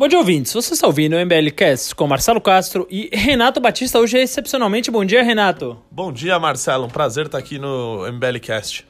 [0.00, 0.54] Bom dia, ouvintes.
[0.54, 3.98] Você está ouvindo o MBL Cast com Marcelo Castro e Renato Batista.
[3.98, 4.90] Hoje é excepcionalmente.
[4.90, 5.76] Bom dia, Renato.
[5.90, 6.86] Bom dia, Marcelo.
[6.86, 8.86] Um prazer estar aqui no MBL Cast.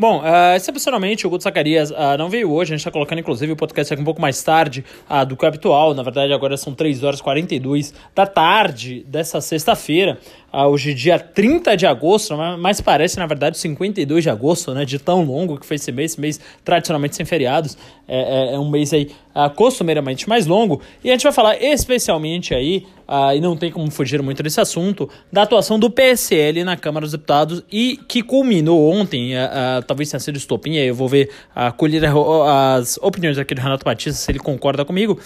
[0.00, 3.50] Bom, uh, excepcionalmente o Guto Zacarias uh, não veio hoje, a gente está colocando inclusive
[3.50, 6.56] o podcast aqui um pouco mais tarde uh, do que o habitual, na verdade agora
[6.56, 10.16] são 3 horas e 42 da tarde dessa sexta-feira,
[10.52, 15.24] hoje dia 30 de agosto, mas parece na verdade 52 de agosto, né, de tão
[15.24, 17.76] longo que foi esse mês, esse mês tradicionalmente sem feriados,
[18.06, 19.10] é, é, é um mês aí
[19.56, 23.90] costumeiramente mais longo, e a gente vai falar especialmente aí uh, e não tem como
[23.90, 28.92] fugir muito desse assunto, da atuação do PSL na Câmara dos Deputados e que culminou
[28.92, 33.54] ontem, uh, uh, talvez tenha sido estopim, eu vou ver, uh, colher as opiniões aqui
[33.54, 35.18] do Renato Batista, se ele concorda comigo,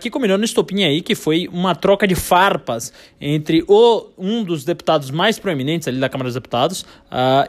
[0.00, 4.64] que culminou no estopim aí, que foi uma troca de farpas entre o, um dos
[4.64, 6.84] deputados mais proeminentes ali da Câmara dos Deputados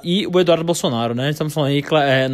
[0.03, 1.29] e o Eduardo Bolsonaro, né?
[1.29, 2.27] Estamos falando aí, é,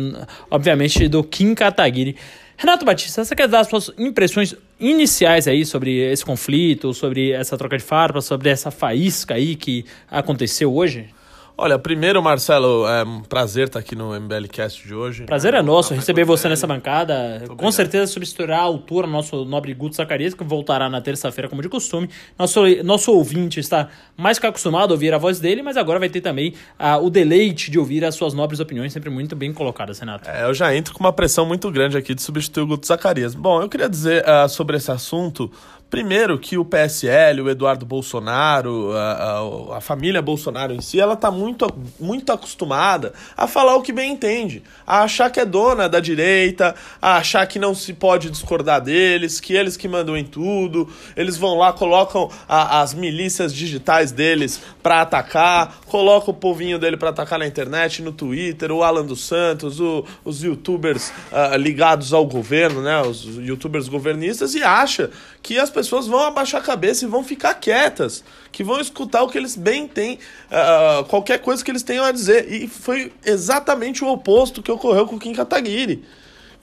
[0.50, 2.16] obviamente, do Kim Kataguiri.
[2.58, 7.58] Renato Batista, você quer dar as suas impressões iniciais aí sobre esse conflito, sobre essa
[7.58, 11.15] troca de farpas, sobre essa faísca aí que aconteceu hoje?
[11.58, 15.24] Olha, primeiro, Marcelo, é um prazer estar aqui no MBL Cast de hoje.
[15.24, 17.44] Prazer é nosso receber você nessa bancada.
[17.56, 21.70] Com certeza substituirá a altura nosso nobre Guto Zacarias, que voltará na terça-feira, como de
[21.70, 22.10] costume.
[22.38, 26.10] Nosso, nosso ouvinte está mais que acostumado a ouvir a voz dele, mas agora vai
[26.10, 29.98] ter também uh, o deleite de ouvir as suas nobres opiniões, sempre muito bem colocadas,
[30.00, 30.30] Renato.
[30.30, 33.34] É, eu já entro com uma pressão muito grande aqui de substituir o Guto Zacarias.
[33.34, 35.50] Bom, eu queria dizer uh, sobre esse assunto.
[35.96, 41.14] Primeiro que o PSL, o Eduardo Bolsonaro, a, a, a, família Bolsonaro em si, ela
[41.14, 45.88] está muito, muito acostumada a falar o que bem entende, a achar que é dona
[45.88, 50.26] da direita, a achar que não se pode discordar deles, que eles que mandam em
[50.26, 56.78] tudo, eles vão lá, colocam a, as milícias digitais deles para atacar, colocam o povinho
[56.78, 61.56] dele para atacar na internet, no Twitter, o Alan dos Santos, o, os youtubers uh,
[61.56, 65.10] ligados ao governo, né, os youtubers governistas, e acha
[65.42, 69.30] que as pessoas vão abaixar a cabeça e vão ficar quietas, que vão escutar o
[69.30, 70.20] que eles bem têm,
[70.50, 72.52] uh, qualquer coisa que eles tenham a dizer.
[72.52, 76.04] E foi exatamente o oposto que ocorreu com o Kim Kataguiri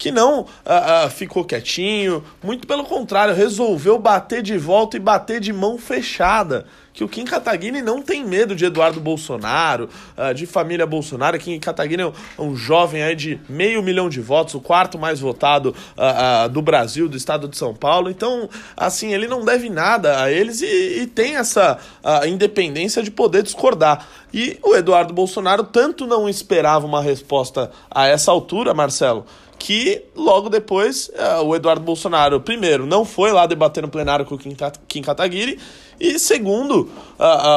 [0.02, 0.46] que não uh,
[1.06, 6.66] uh, ficou quietinho, muito pelo contrário, resolveu bater de volta e bater de mão fechada.
[6.92, 11.38] Que o Kim Kataguiri não tem medo de Eduardo Bolsonaro, uh, de família Bolsonaro.
[11.38, 12.06] Kim Kataguiri é
[12.42, 15.72] um, é jovem aí de meio milhão de votos, o quarto mais votado
[16.50, 18.10] do Brasil, do estado de São Paulo.
[18.10, 21.78] Então, assim, ele não deve nada a eles e, e tem essa
[22.26, 24.06] independência de poder discordar.
[24.34, 29.24] E o Eduardo Bolsonaro tanto não esperava uma resposta a essa altura, Marcelo,
[29.62, 34.34] que logo depois uh, o Eduardo Bolsonaro, primeiro, não foi lá debater no plenário com
[34.34, 34.38] o
[34.88, 35.56] Kim Kataguiri,
[36.00, 36.90] e segundo,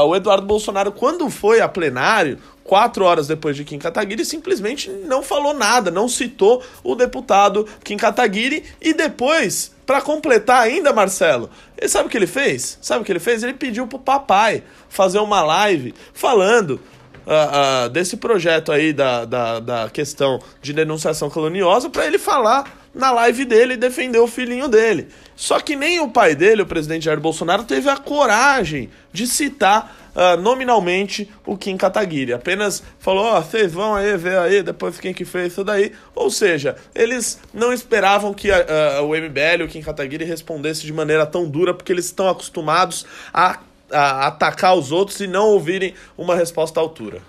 [0.06, 5.24] o Eduardo Bolsonaro, quando foi a plenário, quatro horas depois de Kim Kataguiri, simplesmente não
[5.24, 11.90] falou nada, não citou o deputado Kim Kataguiri, e depois, para completar ainda, Marcelo, ele
[11.90, 12.78] sabe o que ele fez?
[12.84, 13.42] Sabe o que ele fez?
[13.42, 16.80] Ele pediu pro papai fazer uma live falando
[17.26, 22.86] uh, uh, desse projeto aí da, da, da questão de denunciação caluniosa para ele falar
[22.94, 25.10] na live dele e defender o filhinho dele.
[25.36, 30.04] Só que nem o pai dele, o presidente Jair Bolsonaro, teve a coragem de citar
[30.16, 32.32] Uh, nominalmente o Kim Kataguiri.
[32.32, 35.92] Apenas falou: Ó, oh, vocês vão aí ver aí depois quem que fez isso daí.
[36.16, 41.26] Ou seja, eles não esperavam que uh, o MBL, o Kim Kataguiri, respondesse de maneira
[41.26, 43.60] tão dura, porque eles estão acostumados a
[43.96, 47.22] a atacar os outros e não ouvirem uma resposta à altura.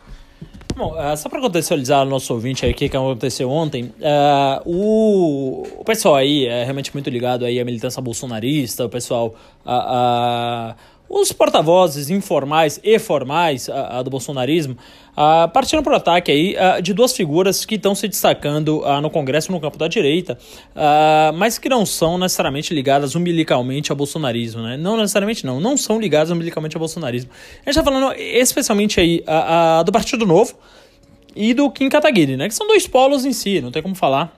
[0.76, 5.62] Bom, uh, só para contextualizar o nosso ouvinte aí, o que, aconteceu ontem, uh, o,
[5.78, 9.34] o pessoal aí é realmente muito ligado aí à militância bolsonarista, o pessoal...
[9.64, 14.76] Uh, os porta-vozes informais e formais a, a do bolsonarismo
[15.16, 19.10] a, partiram para o ataque aí, a, de duas figuras que estão se destacando no
[19.10, 20.38] Congresso no campo da direita,
[21.34, 24.62] mas que não são necessariamente ligadas umbilicalmente ao bolsonarismo.
[24.62, 24.76] Né?
[24.76, 27.30] Não necessariamente não, não são ligadas umbilicalmente ao bolsonarismo.
[27.30, 29.24] A gente está falando especialmente aí
[29.84, 30.54] do Partido Novo
[31.34, 32.48] e do Kim Kataguiri, né?
[32.48, 34.34] que são dois polos em si, não tem como falar,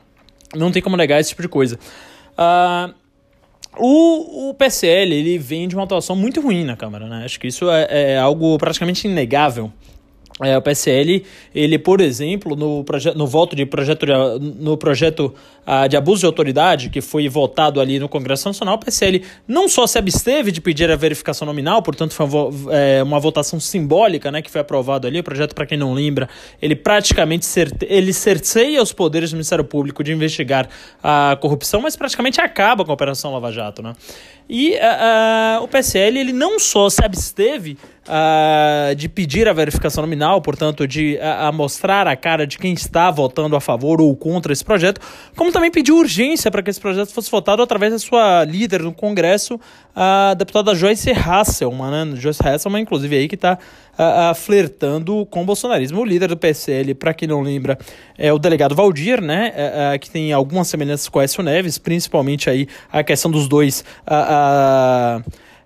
[0.54, 1.78] não tem como negar esse tipo de coisa.
[2.38, 2.94] Uh,
[3.78, 7.24] o, o PSL ele vem de uma atuação muito ruim na Câmara, né?
[7.24, 9.72] Acho que isso é, é algo praticamente inegável.
[10.40, 12.84] É, o PSL, ele, por exemplo, no,
[13.16, 14.06] no voto de projeto,
[14.40, 15.34] no projeto
[15.88, 19.86] de abuso de autoridade, que foi votado ali no Congresso Nacional, o PSL não só
[19.86, 24.40] se absteve de pedir a verificação nominal, portanto foi uma, é, uma votação simbólica, né,
[24.40, 26.28] que foi aprovado ali, o projeto, para quem não lembra,
[26.60, 30.68] ele praticamente certe, ele cerceia os poderes do Ministério Público de investigar
[31.02, 33.92] a corrupção, mas praticamente acaba com a Operação Lava Jato, né?
[34.48, 37.76] E uh, o PSL ele não só se absteve
[38.08, 43.10] uh, de pedir a verificação nominal, portanto, de uh, mostrar a cara de quem está
[43.10, 45.02] votando a favor ou contra esse projeto,
[45.36, 48.92] como também pediu urgência para que esse projeto fosse votado através da sua líder no
[48.92, 49.58] Congresso,
[49.94, 52.16] a deputada Joyce Hasselman, né?
[52.16, 53.58] Joyce Hasselman, inclusive, aí que está
[54.36, 56.00] flertando com o bolsonarismo.
[56.00, 57.76] O líder do PSL, para quem não lembra,
[58.16, 59.98] é o delegado Valdir, né?
[60.00, 63.84] que tem algumas semelhanças com o Écio Neves, principalmente aí a questão dos dois.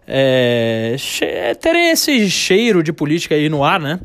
[0.04, 4.00] É, terem esse cheiro de política aí no ar, né?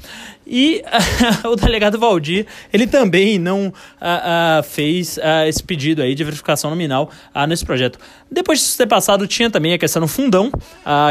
[0.50, 0.82] E
[1.46, 7.12] o delegado Valdir, ele também não uh, uh, fez esse pedido aí de verificação nominal
[7.48, 8.00] nesse projeto.
[8.32, 10.52] Depois disso ter passado, tinha também a questão do fundão,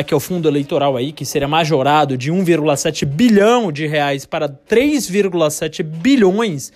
[0.06, 4.49] que é o fundo eleitoral aí, que seria majorado de 1,7 bilhão de reais para
[4.49, 6.73] 3,7 bilhões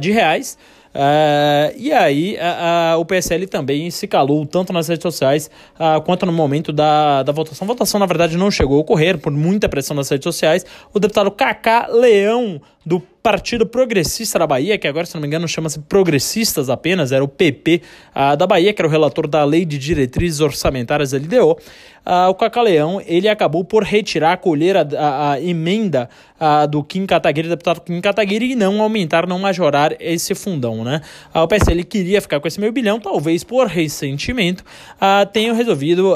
[0.00, 0.58] de reais.
[0.94, 5.50] Uh, e aí uh, uh, o PSL também se calou tanto nas redes sociais
[6.04, 7.64] quanto no momento da, da votação.
[7.64, 10.64] A votação, na verdade, não chegou a ocorrer por muita pressão nas redes sociais.
[10.92, 15.46] O deputado Cacá Leão do Partido Progressista da Bahia, que agora, se não me engano,
[15.46, 17.82] chama-se Progressistas apenas, era o PP
[18.16, 21.52] uh, da Bahia, que era o relator da Lei de Diretrizes Orçamentárias LDO.
[21.52, 21.56] Uh,
[22.06, 26.08] ah, o Cacaleão, ele acabou por retirar, acolher a, a, a emenda
[26.40, 31.02] uh, do Kim Kataguiri, deputado Kim Kataguiri, e não aumentar, não majorar esse fundão, né?
[31.34, 34.64] o PSL queria ficar com esse meio bilhão, talvez por ressentimento,
[35.34, 36.14] tenham resolvido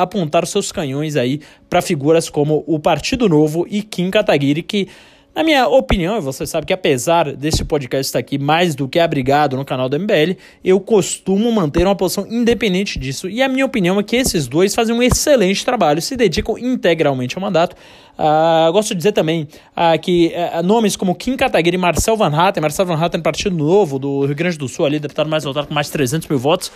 [0.00, 4.88] apontar seus canhões aí para figuras como o Partido Novo e Kim Kataguiri, que
[5.34, 9.56] na minha opinião, você sabe que apesar desse podcast estar aqui mais do que abrigado
[9.56, 13.28] no canal do MBL, eu costumo manter uma posição independente disso.
[13.28, 17.36] E a minha opinião é que esses dois fazem um excelente trabalho, se dedicam integralmente
[17.36, 17.76] ao mandato.
[18.18, 19.46] Uh, gosto de dizer também
[19.76, 23.54] uh, que uh, nomes como Kim Kataguiri e Marcel Van Hatten, Marcel Van Hatten, Partido
[23.54, 26.38] Novo do Rio Grande do Sul, ali, deputado mais votado com mais de 300 mil
[26.38, 26.72] votos,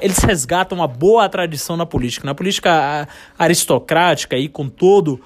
[0.00, 2.24] eles resgatam uma boa tradição na política.
[2.24, 5.20] Na política aristocrática, aí, com todo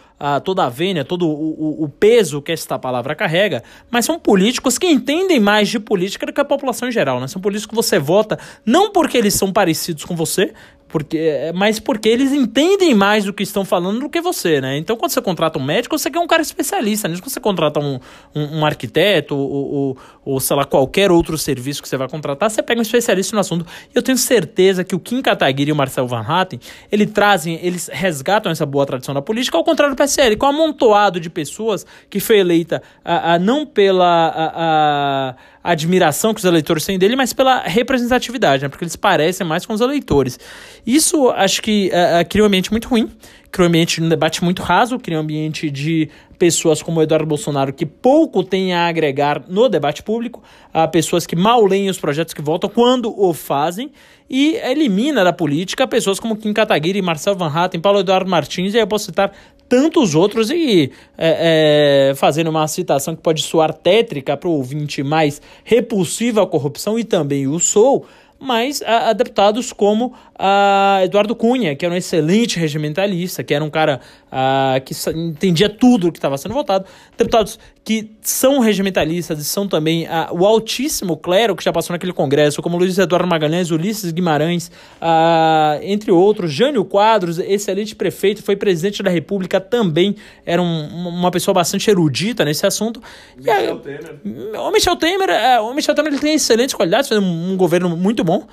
[0.45, 4.87] toda a vênia, todo o, o, peso que esta palavra carrega, mas são políticos que
[4.87, 7.27] entendem mais de política do que a população em geral, né?
[7.27, 10.53] São políticos que você vota não porque eles são parecidos com você,
[10.91, 14.77] porque, é, mas porque eles entendem mais do que estão falando do que você, né?
[14.77, 17.23] Então, quando você contrata um médico, você quer um cara especialista nisso.
[17.23, 18.01] Quando você contrata um,
[18.35, 22.51] um, um arquiteto ou, ou, ou, sei lá, qualquer outro serviço que você vai contratar,
[22.51, 23.65] você pega um especialista no assunto.
[23.95, 26.59] E eu tenho certeza que o Kim Kataguiri e o Marcel Van Hatten,
[26.91, 30.51] eles trazem, eles resgatam essa boa tradição da política, ao contrário do PSL, com um
[30.51, 34.29] amontoado de pessoas que foi eleita a, a não pela...
[34.29, 38.69] A, a, admiração que os eleitores têm dele, mas pela representatividade, né?
[38.69, 40.39] porque eles parecem mais com os eleitores.
[40.87, 43.11] Isso acho que uh, cria um ambiente muito ruim,
[43.51, 46.09] cria um ambiente de um debate muito raso, cria um ambiente de
[46.39, 50.43] pessoas como o Eduardo Bolsonaro que pouco tem a agregar no debate público,
[50.73, 53.91] a pessoas que mal leem os projetos que votam quando o fazem,
[54.29, 58.77] e elimina da política pessoas como Kim Kataguiri, Marcel Van Hatten, Paulo Eduardo Martins, e
[58.77, 59.33] aí eu posso citar
[59.69, 65.03] tantos outros e é, é, fazendo uma citação que pode soar tétrica para o ouvinte
[65.03, 68.05] mais repulsiva à corrupção e também o sou,
[68.39, 73.63] mas a, a deputados como a Eduardo Cunha, que era um excelente regimentalista, que era
[73.63, 74.01] um cara
[74.33, 76.87] uh, que entendia tudo o que estava sendo votado,
[77.19, 82.13] deputados que são regimentalistas e são também uh, o altíssimo clero que já passou naquele
[82.13, 84.71] congresso, como Luiz Eduardo Magalhães, Ulisses Guimarães,
[85.01, 90.15] uh, entre outros, Jânio Quadros, excelente prefeito, foi presidente da República, também
[90.47, 93.03] era um, uma pessoa bastante erudita nesse assunto.
[93.37, 94.61] Michel e, Temer.
[94.61, 97.97] O Michel Temer, uh, o Michel Temer ele tem excelentes qualidades, fez um, um governo
[97.97, 98.47] muito bom.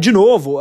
[0.00, 0.60] de novo,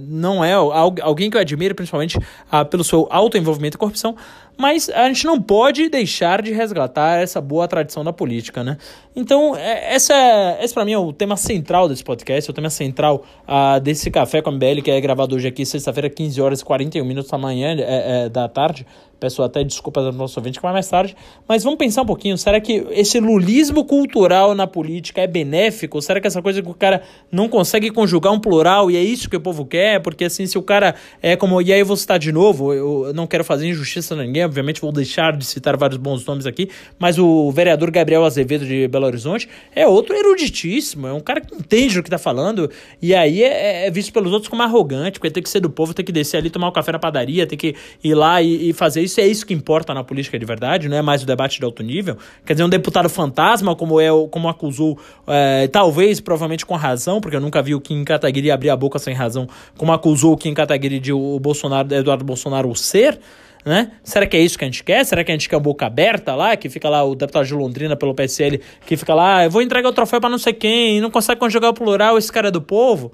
[0.00, 4.16] não é alguém que eu admiro, principalmente uh, pelo seu alto envolvimento em corrupção,
[4.58, 8.76] mas a gente não pode deixar de resgatar essa boa tradição da política, né?
[9.14, 10.14] Então, é, essa,
[10.60, 14.10] esse para mim é o tema central desse podcast, é o tema central uh, desse
[14.10, 17.30] Café com a MBL, que é gravado hoje aqui, sexta-feira, 15 horas e 41 minutos
[17.30, 18.84] da manhã, é, é, da tarde.
[19.18, 21.16] Peço até desculpas ao nosso ouvinte que vai mais tarde.
[21.48, 22.38] Mas vamos pensar um pouquinho.
[22.38, 26.00] Será que esse lulismo cultural na política é benéfico?
[26.00, 29.28] Será que essa coisa que o cara não consegue conjugar um plural e é isso
[29.28, 30.00] que o povo quer?
[30.00, 31.60] Porque assim, se o cara é como.
[31.60, 34.80] E aí eu vou citar de novo, eu não quero fazer injustiça a ninguém, obviamente
[34.80, 36.70] vou deixar de citar vários bons nomes aqui.
[36.98, 41.06] Mas o vereador Gabriel Azevedo de Belo Horizonte é outro eruditíssimo.
[41.06, 42.70] É um cara que entende o que tá falando.
[43.00, 45.94] E aí é, é visto pelos outros como arrogante, porque tem que ser do povo,
[45.94, 48.72] tem que descer ali, tomar um café na padaria, tem que ir lá e, e
[48.72, 51.58] fazer isso é isso que importa na política de verdade, não é mais o debate
[51.58, 52.16] de alto nível.
[52.44, 57.36] Quer dizer, um deputado fantasma, como é como acusou, é, talvez, provavelmente com razão, porque
[57.36, 60.54] eu nunca vi o Kim Kataguiri abrir a boca sem razão, como acusou o Kim
[60.54, 63.18] Kataguiri de o Bolsonaro, Eduardo Bolsonaro ser.
[63.64, 63.92] Né?
[64.02, 65.04] Será que é isso que a gente quer?
[65.04, 67.54] Será que a gente quer a boca aberta lá, que fica lá o deputado de
[67.54, 70.52] Londrina pelo PSL, que fica lá, ah, eu vou entregar o troféu para não sei
[70.52, 73.12] quem, não consegue conjugar o plural, esse cara é do povo?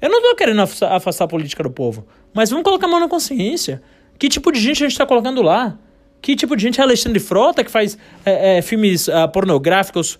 [0.00, 3.08] Eu não tô querendo afastar a política do povo, mas vamos colocar a mão na
[3.08, 3.80] consciência.
[4.18, 5.78] Que tipo de gente a gente está colocando lá?
[6.24, 10.18] Que tipo de gente é Alexandre Frota, que faz é, é, filmes uh, pornográficos uh,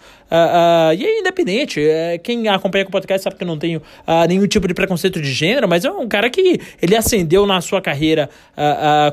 [0.91, 1.81] uh, e é independente.
[1.81, 3.81] É, quem acompanha o podcast sabe que eu não tenho
[4.29, 7.81] nenhum tipo de preconceito de gênero, mas é um cara que ele ascendeu na sua
[7.81, 8.29] carreira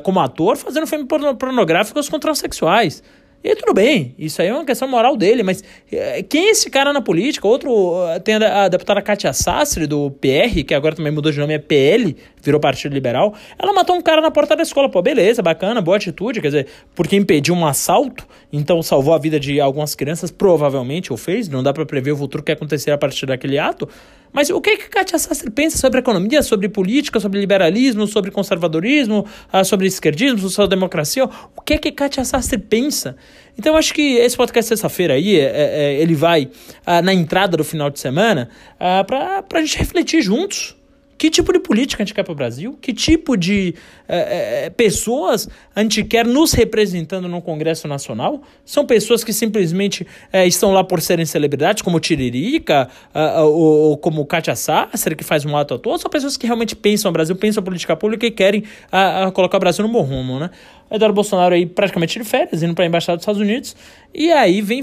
[0.02, 1.06] como ator fazendo filmes
[1.38, 3.02] pornográficos com transexuais.
[3.44, 6.70] E tudo bem, isso aí é uma questão moral dele, mas é, quem é esse
[6.70, 7.48] cara na política?
[7.48, 11.58] Outro, tem a, deputada Katia Sastre, do PR, que agora também mudou de nome, é
[11.58, 13.34] PL, virou Partido Liberal.
[13.58, 14.88] Ela matou um cara na porta da escola.
[14.88, 19.40] Pô, beleza, bacana, boa atitude, quer dizer, porque impediu um assalto, então salvou a vida
[19.40, 22.98] de algumas crianças, provavelmente, ou fez, não dá para prever o futuro que acontecer a
[22.98, 23.88] partir daquele ato.
[24.32, 28.30] Mas o que, é que Katia Sastre pensa sobre economia, sobre política, sobre liberalismo, sobre
[28.30, 31.28] conservadorismo, ah, sobre esquerdismo, sobre democracia?
[31.54, 33.16] O que é que Katia Sastre pensa?
[33.58, 36.48] Então, eu acho que esse podcast sexta-feira aí, é, é, ele vai
[36.86, 38.48] ah, na entrada do final de semana
[38.80, 40.74] ah, para a gente refletir juntos
[41.22, 42.76] que tipo de política a gente quer para o Brasil?
[42.80, 43.76] Que tipo de
[44.08, 48.42] é, é, pessoas a gente quer nos representando no Congresso Nacional?
[48.64, 54.26] São pessoas que simplesmente é, estão lá por serem celebridades, como Tiririca, ou, ou, como
[54.26, 56.00] Kátia Sasser, que faz um ato a todos?
[56.00, 59.30] São pessoas que realmente pensam o Brasil, pensam a política pública e querem a, a
[59.30, 60.50] colocar o Brasil no bom rumo, né?
[60.90, 63.76] Eduardo Bolsonaro aí praticamente de férias, indo para a Embaixada dos Estados Unidos,
[64.14, 64.82] e aí vem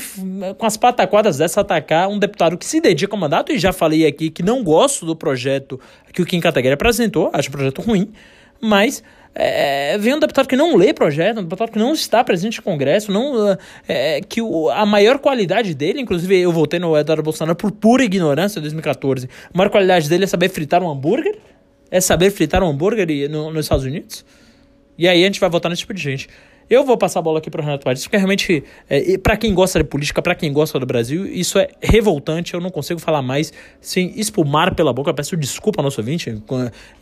[0.58, 4.06] com as pataquadas dessa atacar um deputado que se dedica ao mandato, e já falei
[4.06, 5.80] aqui que não gosto do projeto
[6.14, 8.12] que o Kim Kataguiri apresentou, acho o projeto ruim,
[8.62, 9.04] mas
[9.34, 12.64] é, vem um deputado que não lê projeto, um deputado que não está presente no
[12.64, 17.56] Congresso, não, é, que o, a maior qualidade dele, inclusive eu voltei no Eduardo Bolsonaro
[17.56, 21.38] por pura ignorância em 2014, a maior qualidade dele é saber fritar um hambúrguer,
[21.92, 24.26] é saber fritar um hambúrguer no, nos Estados Unidos,
[25.00, 26.28] e aí a gente vai votar nesse tipo de gente.
[26.70, 29.56] Eu vou passar a bola aqui para o Renato Paris, porque realmente, é, para quem
[29.56, 32.54] gosta de política, para quem gosta do Brasil, isso é revoltante.
[32.54, 35.10] Eu não consigo falar mais sem espumar pela boca.
[35.10, 36.32] Eu peço desculpa ao nosso ouvinte.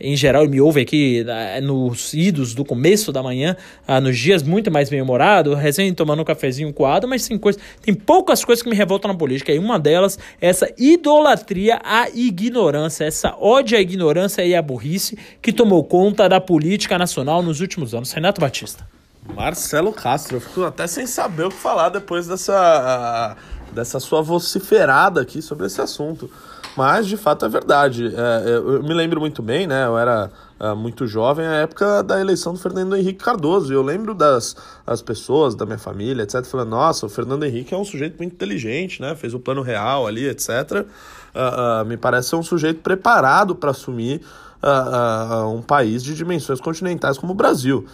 [0.00, 1.22] Em geral, me ouve aqui
[1.62, 3.54] nos idos do começo da manhã,
[3.86, 7.92] ah, nos dias muito mais bem-humorado, recém tomando um cafezinho coado, mas tem, coisa, tem
[7.92, 9.52] poucas coisas que me revoltam na política.
[9.52, 15.18] E uma delas é essa idolatria à ignorância, essa ódio à ignorância e à burrice
[15.42, 18.12] que tomou conta da política nacional nos últimos anos.
[18.12, 18.97] Renato Batista.
[19.34, 23.36] Marcelo Castro, eu fico até sem saber o que falar depois dessa,
[23.72, 26.30] dessa sua vociferada aqui sobre esse assunto.
[26.76, 28.06] Mas, de fato, é verdade.
[28.06, 29.84] É, eu me lembro muito bem, né?
[29.84, 30.30] Eu era
[30.60, 33.72] é, muito jovem, a época da eleição do Fernando Henrique Cardoso.
[33.72, 34.54] E eu lembro das
[34.86, 38.32] as pessoas, da minha família, etc., falando: nossa, o Fernando Henrique é um sujeito muito
[38.32, 39.16] inteligente, né?
[39.16, 40.50] Fez o plano real ali, etc.
[40.54, 44.20] Uh, uh, me parece ser um sujeito preparado para assumir
[44.62, 47.86] uh, um país de dimensões continentais como o Brasil.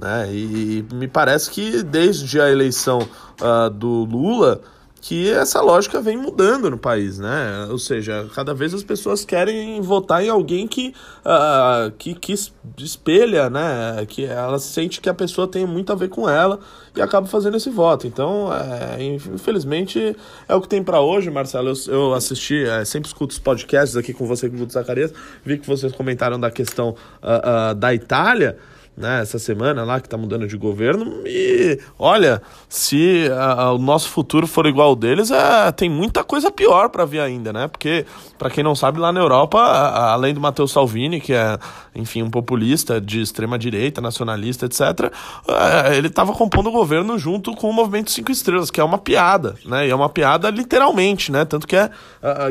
[0.00, 0.32] Né?
[0.32, 3.00] E, e me parece que desde a eleição
[3.40, 4.60] uh, do Lula
[5.00, 7.66] que essa lógica vem mudando no país, né?
[7.70, 10.92] Ou seja, cada vez as pessoas querem votar em alguém que,
[11.24, 12.34] uh, que, que
[12.78, 14.04] espelha, né?
[14.06, 16.58] Que ela sente que a pessoa tem muito a ver com ela
[16.96, 18.06] e acaba fazendo esse voto.
[18.06, 20.16] Então, é, infelizmente,
[20.48, 21.68] é o que tem para hoje, Marcelo.
[21.68, 25.12] Eu, eu assisti, é, sempre escuto os podcasts aqui com você, com o Zacarias,
[25.44, 26.90] vi que vocês comentaram da questão
[27.22, 28.58] uh, uh, da Itália
[28.98, 31.22] né, essa semana lá que tá mudando de governo.
[31.24, 36.24] E olha, se a, a, o nosso futuro for igual ao deles, é, tem muita
[36.24, 37.68] coisa pior para vir ainda, né?
[37.68, 38.04] Porque,
[38.36, 41.58] para quem não sabe, lá na Europa, a, além do Matteo Salvini, que é,
[41.94, 45.12] enfim, um populista de extrema direita, nacionalista, etc.,
[45.48, 48.98] é, ele estava compondo o governo junto com o Movimento Cinco Estrelas, que é uma
[48.98, 49.86] piada, né?
[49.86, 51.44] E é uma piada literalmente, né?
[51.44, 51.90] Tanto que é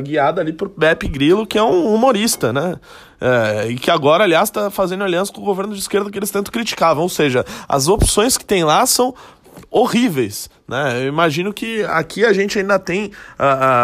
[0.01, 2.75] guiada ali por Beppe Grillo, que é um humorista, né?
[3.19, 6.31] É, e que agora, aliás, está fazendo aliança com o governo de esquerda que eles
[6.31, 7.03] tanto criticavam.
[7.03, 9.13] Ou seja, as opções que tem lá são
[9.71, 10.49] horríveis.
[10.67, 11.03] Né?
[11.03, 13.09] Eu imagino que aqui a gente ainda tem uh,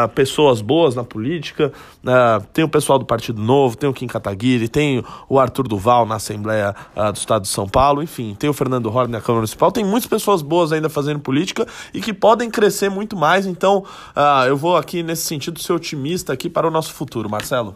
[0.05, 1.71] uh, pessoas boas na política,
[2.03, 6.05] uh, tem o pessoal do Partido Novo, tem o Kim Kataguiri, tem o Arthur Duval
[6.05, 9.71] na Assembleia do Estado de São Paulo, enfim, tem o Fernando Horn na Câmara Municipal,
[9.71, 13.85] tem muitas pessoas boas ainda fazendo política e que podem crescer muito mais, então
[14.47, 17.75] eu vou aqui nesse sentido ser otimista aqui para o nosso futuro, Marcelo.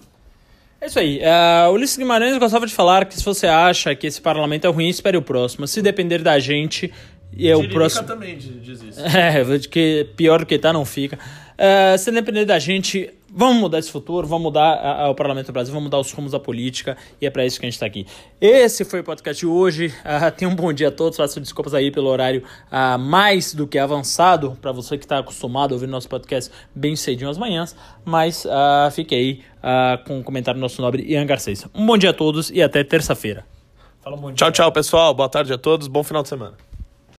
[0.80, 1.20] É isso aí.
[1.20, 4.88] Uh, Ulisses Guimarães gostava de falar que se você acha que esse parlamento é ruim,
[4.88, 5.68] espere o próximo.
[5.68, 6.94] Se depender da gente,
[7.36, 8.08] e é o próximo.
[8.08, 9.00] também diz isso.
[9.06, 11.18] É, que pior do que tá, não fica.
[11.18, 15.48] Uh, se depender da gente, vamos mudar esse futuro, vamos mudar a, a, o Parlamento
[15.48, 17.76] do Brasil, vamos mudar os rumos da política e é para isso que a gente
[17.76, 18.06] está aqui.
[18.40, 19.94] Esse foi o podcast de hoje.
[20.08, 21.18] Uh, tenha um bom dia a todos.
[21.18, 22.42] Faço desculpas aí pelo horário
[22.72, 26.96] uh, mais do que avançado para você que está acostumado a ouvir nosso podcast bem
[26.96, 27.76] cedinho às manhãs.
[28.06, 29.42] Mas uh, aí
[30.06, 31.66] com o comentário do nosso nobre Ian Garcês.
[31.76, 33.46] Um bom dia a todos e até terça-feira.
[34.36, 35.14] Tchau, tchau, pessoal.
[35.14, 35.88] Boa tarde a todos.
[35.88, 36.67] Bom final de semana.